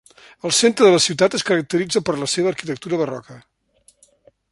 [0.47, 3.39] El centre de la ciutat es caracteritza per la seva arquitectura barroca.